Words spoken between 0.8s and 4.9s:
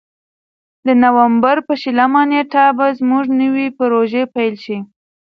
د نوامبر په شلمه نېټه به زموږ نوې پروژې پیل شي.